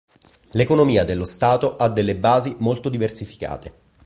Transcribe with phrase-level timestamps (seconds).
[0.53, 3.75] L'economia dello Stato ha delle basi molto diversificate.